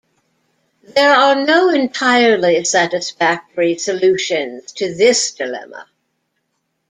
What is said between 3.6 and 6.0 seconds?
solutions to this dilemma.